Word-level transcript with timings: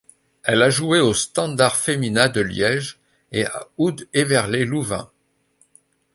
Elle 0.41 0.63
a 0.63 0.71
joué 0.71 0.99
au 0.99 1.13
Standard 1.13 1.75
Fémina 1.75 2.27
de 2.27 2.41
Liège 2.41 2.99
et 3.31 3.45
à 3.45 3.67
Oud-Heverlee 3.77 4.65
Louvain. 4.65 5.11